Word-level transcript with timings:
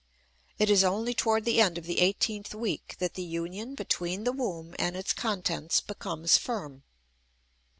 It 0.57 0.71
is 0.71 0.83
only 0.83 1.13
toward 1.13 1.45
the 1.45 1.61
end 1.61 1.77
of 1.77 1.85
the 1.85 1.99
eighteenth 1.99 2.55
week 2.55 2.95
that 2.97 3.13
the 3.13 3.21
union 3.21 3.75
between 3.75 4.23
the 4.23 4.31
womb 4.31 4.73
and 4.79 4.97
its 4.97 5.13
contents 5.13 5.79
becomes 5.79 6.37
firm. 6.37 6.81